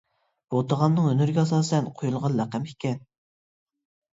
بۇ 0.53 0.61
تاغامنىڭ 0.71 1.09
ھۈنىرىگە 1.09 1.43
ئاساسەن 1.43 1.91
قويۇلغان 2.01 2.35
لەقەم 2.41 2.67
ئىكەن. 2.73 2.99